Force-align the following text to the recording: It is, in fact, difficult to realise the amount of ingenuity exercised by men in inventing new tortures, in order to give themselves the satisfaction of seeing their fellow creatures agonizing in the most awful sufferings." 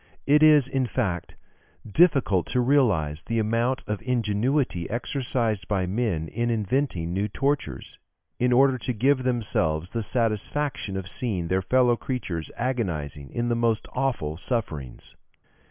It 0.25 0.41
is, 0.41 0.67
in 0.67 0.87
fact, 0.87 1.35
difficult 1.87 2.47
to 2.47 2.59
realise 2.59 3.21
the 3.21 3.37
amount 3.37 3.83
of 3.87 4.01
ingenuity 4.01 4.89
exercised 4.89 5.67
by 5.67 5.85
men 5.85 6.27
in 6.27 6.49
inventing 6.49 7.13
new 7.13 7.27
tortures, 7.27 7.99
in 8.39 8.51
order 8.51 8.79
to 8.79 8.93
give 8.93 9.21
themselves 9.21 9.91
the 9.91 10.01
satisfaction 10.01 10.97
of 10.97 11.07
seeing 11.07 11.49
their 11.49 11.61
fellow 11.61 11.95
creatures 11.95 12.49
agonizing 12.57 13.29
in 13.29 13.49
the 13.49 13.55
most 13.55 13.87
awful 13.93 14.37
sufferings." 14.37 15.15